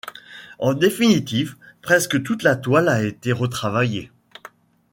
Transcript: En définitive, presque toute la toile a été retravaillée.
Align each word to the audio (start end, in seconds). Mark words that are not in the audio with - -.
En 0.57 0.73
définitive, 0.73 1.57
presque 1.83 2.23
toute 2.23 2.41
la 2.41 2.55
toile 2.55 2.89
a 2.89 3.03
été 3.03 3.31
retravaillée. 3.31 4.09